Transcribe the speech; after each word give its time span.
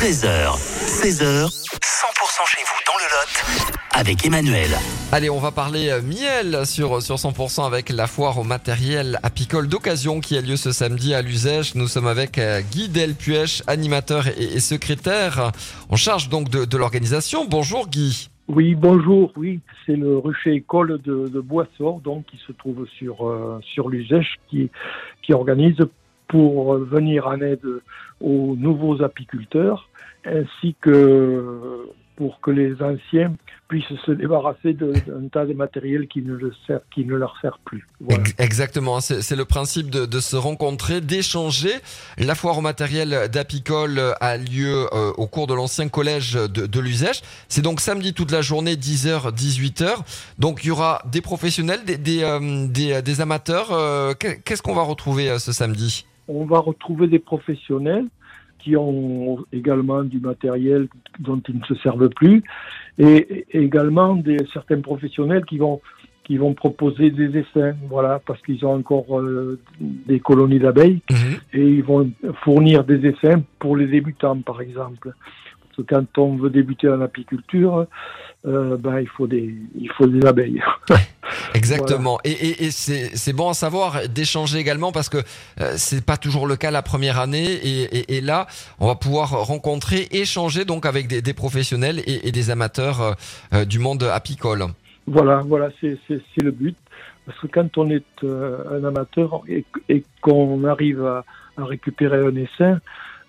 13h, 0.00 0.56
16h, 0.86 1.44
100% 1.44 2.46
chez 2.46 2.62
vous 2.64 2.80
dans 2.86 2.96
le 2.96 3.04
Lot 3.12 3.70
avec 3.94 4.24
Emmanuel. 4.24 4.70
Allez, 5.12 5.28
on 5.28 5.40
va 5.40 5.50
parler 5.50 5.90
euh, 5.90 6.00
miel 6.00 6.64
sur, 6.64 7.02
sur 7.02 7.16
100% 7.16 7.66
avec 7.66 7.90
la 7.90 8.06
foire 8.06 8.38
au 8.38 8.42
matériel 8.42 9.18
apicole 9.22 9.68
d'occasion 9.68 10.20
qui 10.20 10.38
a 10.38 10.40
lieu 10.40 10.56
ce 10.56 10.72
samedi 10.72 11.12
à 11.12 11.20
l'Uzèche. 11.20 11.74
Nous 11.74 11.86
sommes 11.86 12.06
avec 12.06 12.38
euh, 12.38 12.62
Guy 12.62 12.88
Delpuech, 12.88 13.62
animateur 13.66 14.26
et, 14.28 14.42
et 14.54 14.60
secrétaire 14.60 15.52
en 15.90 15.96
charge 15.96 16.30
donc 16.30 16.48
de, 16.48 16.64
de 16.64 16.76
l'organisation. 16.78 17.44
Bonjour 17.44 17.86
Guy. 17.86 18.30
Oui, 18.48 18.74
bonjour. 18.74 19.34
Oui, 19.36 19.60
c'est 19.84 19.96
le 19.96 20.16
rucher 20.16 20.54
école 20.54 20.98
de, 21.04 21.28
de 21.28 21.40
Boissor, 21.40 22.00
donc 22.00 22.24
qui 22.24 22.38
se 22.46 22.52
trouve 22.52 22.86
sur 22.96 23.28
euh, 23.28 23.60
sur 23.74 23.90
l'Uzèche, 23.90 24.36
qui 24.48 24.70
qui 25.20 25.34
organise 25.34 25.76
pour 26.30 26.74
venir 26.78 27.26
en 27.26 27.40
aide 27.40 27.66
aux 28.20 28.54
nouveaux 28.56 29.02
apiculteurs, 29.02 29.88
ainsi 30.24 30.74
que 30.80 31.86
pour 32.16 32.40
que 32.42 32.50
les 32.50 32.74
anciens 32.82 33.34
puissent 33.66 33.96
se 34.04 34.10
débarrasser 34.10 34.74
d'un 34.74 35.28
tas 35.32 35.46
de 35.46 35.54
matériel 35.54 36.06
qui 36.06 36.20
ne, 36.20 36.34
leur 37.14 37.34
sert 37.40 37.58
plus. 37.64 37.86
Exactement, 38.36 39.00
c'est 39.00 39.36
le 39.36 39.44
principe 39.46 39.88
de, 39.88 40.20
se 40.20 40.36
rencontrer, 40.36 41.00
d'échanger. 41.00 41.70
La 42.18 42.34
foire 42.34 42.58
au 42.58 42.60
matériel 42.60 43.30
d'apicole 43.32 43.98
a 44.20 44.36
lieu 44.36 44.86
euh, 44.92 45.12
au 45.16 45.26
cours 45.26 45.46
de 45.46 45.54
l'ancien 45.54 45.88
collège 45.88 46.34
de, 46.34 46.66
de 46.66 46.80
l'Uzèche. 46.80 47.22
C'est 47.48 47.62
donc 47.62 47.80
samedi 47.80 48.12
toute 48.12 48.32
la 48.32 48.42
journée, 48.42 48.74
10h, 48.74 49.32
18h. 49.34 49.88
Donc 50.38 50.62
il 50.62 50.66
y 50.66 50.70
aura 50.70 51.00
des 51.10 51.22
professionnels, 51.22 51.80
des, 51.86 51.96
des, 51.96 52.22
euh, 52.22 53.22
amateurs. 53.22 53.68
Euh, 53.70 54.12
qu'est- 54.12 54.42
Qu'est-ce 54.44 54.60
qu'on 54.62 54.74
va 54.74 54.82
retrouver 54.82 55.38
ce 55.38 55.52
samedi? 55.52 56.04
On 56.32 56.44
va 56.44 56.58
retrouver 56.60 57.08
des 57.08 57.18
professionnels 57.18 58.06
qui 58.58 58.76
ont 58.76 59.44
également 59.52 60.02
du 60.02 60.20
matériel 60.20 60.86
dont 61.18 61.40
ils 61.48 61.58
ne 61.58 61.64
se 61.64 61.74
servent 61.76 62.10
plus 62.10 62.42
et, 62.98 63.46
et 63.50 63.62
également 63.62 64.14
des, 64.14 64.36
certains 64.52 64.80
professionnels 64.80 65.44
qui 65.44 65.58
vont 65.58 65.80
qui 66.30 66.36
vont 66.36 66.54
proposer 66.54 67.10
des 67.10 67.36
essais, 67.36 67.74
voilà, 67.88 68.20
parce 68.24 68.40
qu'ils 68.42 68.64
ont 68.64 68.74
encore 68.74 69.18
euh, 69.18 69.58
des 69.80 70.20
colonies 70.20 70.60
d'abeilles 70.60 71.00
et 71.52 71.60
ils 71.60 71.82
vont 71.82 72.08
fournir 72.44 72.84
des 72.84 73.04
essais 73.04 73.34
pour 73.58 73.76
les 73.76 73.88
débutants, 73.88 74.40
par 74.40 74.60
exemple. 74.60 75.12
Parce 75.60 75.76
que 75.78 75.94
quand 75.94 76.18
on 76.18 76.36
veut 76.36 76.50
débuter 76.50 76.88
en 76.88 77.00
apiculture, 77.00 77.86
euh, 78.46 78.76
ben 78.76 79.00
il 79.00 79.08
faut 79.08 79.26
des 79.26 79.56
il 79.74 79.90
faut 79.90 80.06
des 80.06 80.24
abeilles. 80.24 80.62
Exactement. 81.54 82.18
Et, 82.24 82.30
et, 82.30 82.64
et 82.66 82.70
c'est 82.70 83.32
bon 83.32 83.48
à 83.48 83.54
savoir 83.54 84.08
d'échanger 84.08 84.58
également 84.58 84.92
parce 84.92 85.08
que 85.08 85.18
euh, 85.60 85.74
c'est 85.76 86.04
pas 86.04 86.16
toujours 86.16 86.46
le 86.46 86.56
cas 86.56 86.70
la 86.70 86.82
première 86.82 87.18
année 87.18 87.44
et, 87.44 88.16
et, 88.16 88.20
là 88.20 88.46
on 88.78 88.86
va 88.86 88.94
pouvoir 88.94 89.46
rencontrer, 89.46 90.08
échanger 90.12 90.64
donc 90.64 90.86
avec 90.86 91.06
des, 91.08 91.22
des 91.22 91.34
professionnels 91.34 92.02
et, 92.06 92.32
des 92.32 92.50
amateurs 92.50 93.00
euh, 93.00 93.12
euh, 93.54 93.64
du 93.64 93.78
monde 93.78 94.02
apicole. 94.02 94.66
Voilà, 95.06 95.42
voilà, 95.46 95.70
c'est 95.80 95.98
le 96.42 96.50
but. 96.50 96.76
Parce 97.26 97.38
que 97.40 97.46
quand 97.48 97.78
on 97.78 97.90
est 97.90 98.04
euh, 98.24 98.80
un 98.80 98.84
amateur 98.84 99.42
et, 99.48 99.64
et 99.88 100.04
qu'on 100.20 100.64
arrive 100.64 101.04
à, 101.04 101.24
à 101.56 101.64
récupérer 101.64 102.18
un 102.18 102.34
essaim, 102.34 102.80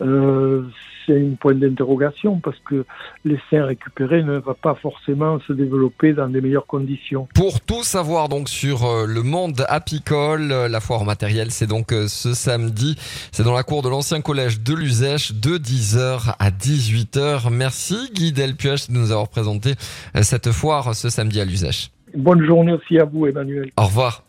euh, 0.00 0.62
c'est 1.06 1.18
une 1.18 1.36
point 1.36 1.54
d'interrogation 1.54 2.38
parce 2.38 2.58
que 2.68 2.84
l'essaim 3.24 3.64
récupéré 3.64 4.22
ne 4.22 4.38
va 4.38 4.54
pas 4.54 4.74
forcément 4.74 5.38
se 5.40 5.52
développer 5.52 6.12
dans 6.12 6.28
des 6.28 6.40
meilleures 6.40 6.66
conditions. 6.66 7.28
Pour 7.34 7.60
tout 7.60 7.82
savoir 7.82 8.28
donc 8.28 8.48
sur 8.48 8.84
euh, 8.84 9.06
le 9.06 9.22
monde 9.22 9.64
apicole, 9.68 10.52
euh, 10.52 10.68
la 10.68 10.80
foire 10.80 11.02
au 11.02 11.04
matériel, 11.04 11.50
c'est 11.50 11.66
donc 11.66 11.90
ce 11.90 12.34
samedi. 12.34 12.96
C'est 13.32 13.42
dans 13.42 13.54
la 13.54 13.62
cour 13.62 13.82
de 13.82 13.88
l'ancien 13.88 14.20
collège 14.20 14.60
de 14.60 14.74
l'Uzèche 14.74 15.32
de 15.32 15.58
10h 15.58 16.34
à 16.38 16.50
18h. 16.50 17.50
Merci 17.50 18.10
Guy 18.14 18.32
Delpuech 18.32 18.90
de 18.90 18.94
nous 18.94 19.10
avoir 19.10 19.28
présenté 19.28 19.74
cette 20.22 20.50
foire 20.50 20.94
ce 20.94 21.08
samedi 21.08 21.40
à 21.40 21.44
l'Uzèche. 21.44 21.90
Bonne 22.14 22.44
journée 22.44 22.72
aussi 22.72 22.98
à 22.98 23.04
vous, 23.04 23.26
Emmanuel. 23.26 23.70
Au 23.76 23.84
revoir. 23.84 24.27